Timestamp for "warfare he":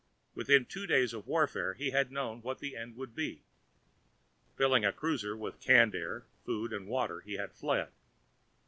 1.27-1.91